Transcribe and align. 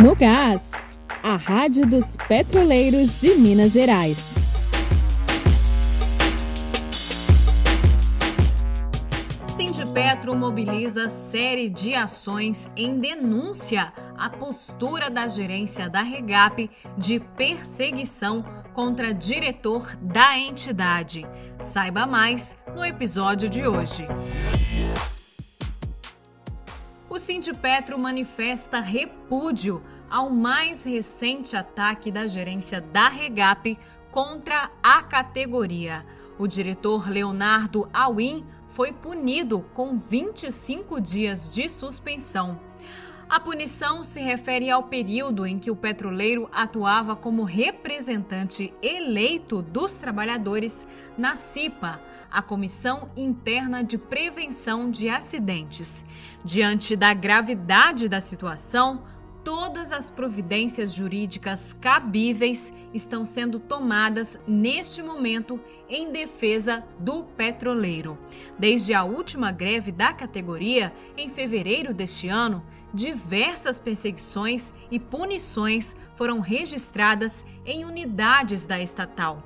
No 0.00 0.14
Gás, 0.14 0.70
a 1.24 1.34
Rádio 1.34 1.84
dos 1.84 2.16
Petroleiros 2.28 3.20
de 3.20 3.34
Minas 3.34 3.72
Gerais. 3.72 4.32
Sindipetro 9.48 10.36
mobiliza 10.36 11.08
série 11.08 11.68
de 11.68 11.96
ações 11.96 12.70
em 12.76 13.00
denúncia 13.00 13.92
à 14.16 14.30
postura 14.30 15.10
da 15.10 15.26
gerência 15.26 15.90
da 15.90 16.02
Regap 16.02 16.70
de 16.96 17.18
perseguição 17.36 18.44
contra 18.74 19.12
diretor 19.12 19.96
da 20.00 20.38
entidade. 20.38 21.26
Saiba 21.58 22.06
mais 22.06 22.56
no 22.72 22.84
episódio 22.84 23.48
de 23.48 23.66
hoje. 23.66 24.06
O 27.18 27.20
Sindipetro 27.20 27.98
manifesta 27.98 28.78
repúdio 28.78 29.82
ao 30.08 30.30
mais 30.30 30.84
recente 30.84 31.56
ataque 31.56 32.12
da 32.12 32.28
gerência 32.28 32.80
da 32.80 33.08
Regap 33.08 33.76
contra 34.12 34.70
a 34.80 35.02
categoria. 35.02 36.06
O 36.38 36.46
diretor 36.46 37.10
Leonardo 37.10 37.90
Awin 37.92 38.46
foi 38.68 38.92
punido 38.92 39.62
com 39.74 39.98
25 39.98 41.00
dias 41.00 41.52
de 41.52 41.68
suspensão. 41.68 42.60
A 43.28 43.40
punição 43.40 44.04
se 44.04 44.20
refere 44.20 44.70
ao 44.70 44.84
período 44.84 45.44
em 45.44 45.58
que 45.58 45.72
o 45.72 45.76
petroleiro 45.76 46.48
atuava 46.52 47.16
como 47.16 47.42
representante 47.42 48.72
eleito 48.80 49.60
dos 49.60 49.96
trabalhadores 49.96 50.86
na 51.18 51.34
CIPA, 51.34 52.00
a 52.30 52.42
Comissão 52.42 53.10
Interna 53.16 53.82
de 53.82 53.96
Prevenção 53.96 54.90
de 54.90 55.08
Acidentes. 55.08 56.04
Diante 56.44 56.94
da 56.94 57.14
gravidade 57.14 58.08
da 58.08 58.20
situação, 58.20 59.02
todas 59.42 59.92
as 59.92 60.10
providências 60.10 60.92
jurídicas 60.92 61.72
cabíveis 61.72 62.72
estão 62.92 63.24
sendo 63.24 63.58
tomadas 63.58 64.38
neste 64.46 65.02
momento 65.02 65.58
em 65.88 66.12
defesa 66.12 66.84
do 66.98 67.24
petroleiro. 67.24 68.18
Desde 68.58 68.92
a 68.92 69.04
última 69.04 69.50
greve 69.50 69.90
da 69.90 70.12
categoria, 70.12 70.92
em 71.16 71.30
fevereiro 71.30 71.94
deste 71.94 72.28
ano, 72.28 72.62
diversas 72.92 73.78
perseguições 73.80 74.74
e 74.90 74.98
punições 74.98 75.96
foram 76.16 76.40
registradas 76.40 77.44
em 77.64 77.84
unidades 77.84 78.66
da 78.66 78.80
estatal. 78.80 79.42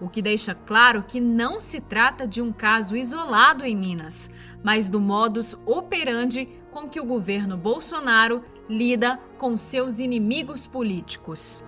O 0.00 0.08
que 0.08 0.22
deixa 0.22 0.54
claro 0.54 1.04
que 1.06 1.20
não 1.20 1.60
se 1.60 1.80
trata 1.80 2.26
de 2.26 2.40
um 2.40 2.50
caso 2.50 2.96
isolado 2.96 3.64
em 3.64 3.76
Minas, 3.76 4.30
mas 4.62 4.88
do 4.88 4.98
modus 4.98 5.54
operandi 5.66 6.48
com 6.70 6.88
que 6.88 7.00
o 7.00 7.04
governo 7.04 7.56
Bolsonaro 7.56 8.42
lida 8.68 9.18
com 9.36 9.56
seus 9.56 9.98
inimigos 9.98 10.66
políticos. 10.66 11.62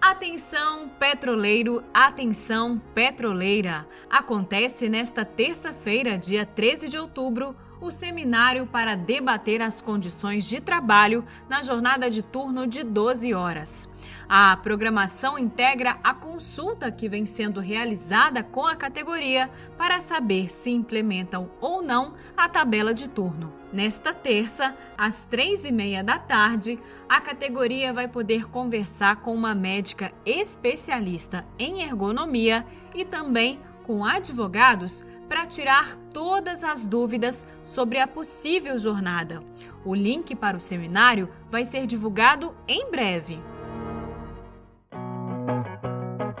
Atenção, 0.00 0.88
petroleiro, 0.88 1.84
atenção, 1.92 2.80
petroleira! 2.94 3.86
Acontece 4.08 4.88
nesta 4.88 5.24
terça-feira, 5.24 6.16
dia 6.16 6.46
13 6.46 6.88
de 6.88 6.98
outubro, 6.98 7.54
o 7.80 7.90
seminário 7.90 8.66
para 8.66 8.94
debater 8.94 9.62
as 9.62 9.80
condições 9.80 10.44
de 10.44 10.60
trabalho 10.60 11.24
na 11.48 11.62
jornada 11.62 12.10
de 12.10 12.22
turno 12.22 12.66
de 12.66 12.82
12 12.82 13.32
horas. 13.32 13.88
A 14.28 14.56
programação 14.56 15.38
integra 15.38 15.98
a 16.04 16.14
consulta 16.14 16.92
que 16.92 17.08
vem 17.08 17.26
sendo 17.26 17.58
realizada 17.58 18.42
com 18.42 18.64
a 18.64 18.76
categoria 18.76 19.50
para 19.76 20.00
saber 20.00 20.52
se 20.52 20.70
implementam 20.70 21.50
ou 21.60 21.82
não 21.82 22.14
a 22.36 22.48
tabela 22.48 22.92
de 22.92 23.08
turno. 23.08 23.52
Nesta 23.72 24.12
terça, 24.12 24.76
às 24.98 25.24
três 25.24 25.64
e 25.64 25.72
meia 25.72 26.02
da 26.02 26.18
tarde, 26.18 26.78
a 27.08 27.20
categoria 27.20 27.92
vai 27.92 28.08
poder 28.08 28.48
conversar 28.48 29.16
com 29.16 29.32
uma 29.32 29.54
médica 29.54 30.12
especialista 30.26 31.46
em 31.58 31.82
ergonomia 31.82 32.66
e 32.94 33.04
também 33.04 33.60
com 33.84 34.04
advogados 34.04 35.04
para 35.30 35.46
tirar 35.46 35.94
todas 36.12 36.64
as 36.64 36.88
dúvidas 36.88 37.46
sobre 37.62 38.00
a 38.00 38.06
possível 38.08 38.76
jornada. 38.76 39.40
O 39.84 39.94
link 39.94 40.34
para 40.34 40.56
o 40.56 40.60
seminário 40.60 41.30
vai 41.48 41.64
ser 41.64 41.86
divulgado 41.86 42.52
em 42.66 42.90
breve. 42.90 43.40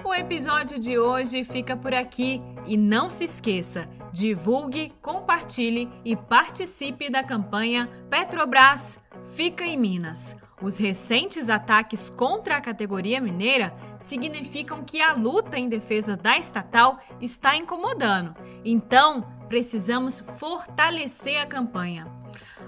O 0.04 0.12
episódio 0.12 0.80
de 0.80 0.98
hoje 0.98 1.44
fica 1.44 1.76
por 1.76 1.94
aqui 1.94 2.42
e 2.66 2.76
não 2.76 3.08
se 3.08 3.22
esqueça, 3.22 3.88
divulgue, 4.12 4.92
compartilhe 5.00 5.88
e 6.04 6.16
participe 6.16 7.08
da 7.08 7.22
campanha 7.22 7.88
Petrobras 8.10 8.98
Fica 9.36 9.64
em 9.64 9.76
Minas. 9.76 10.36
Os 10.62 10.78
recentes 10.78 11.48
ataques 11.48 12.10
contra 12.10 12.56
a 12.56 12.60
categoria 12.60 13.20
mineira 13.20 13.74
significam 13.98 14.84
que 14.84 15.00
a 15.00 15.12
luta 15.12 15.58
em 15.58 15.68
defesa 15.68 16.16
da 16.16 16.36
estatal 16.36 16.98
está 17.20 17.56
incomodando. 17.56 18.34
Então, 18.64 19.22
precisamos 19.48 20.20
fortalecer 20.38 21.40
a 21.40 21.46
campanha. 21.46 22.06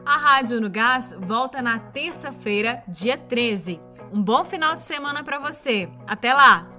A 0.05 0.17
Rádio 0.17 0.61
no 0.61 0.71
Gás 0.71 1.15
volta 1.19 1.61
na 1.61 1.79
terça-feira, 1.79 2.83
dia 2.89 3.17
13. 3.17 3.81
Um 4.13 4.23
bom 4.23 4.45
final 4.45 4.75
de 4.75 4.83
semana 4.83 5.23
para 5.23 5.39
você. 5.39 5.89
Até 6.07 6.35
lá! 6.35 6.72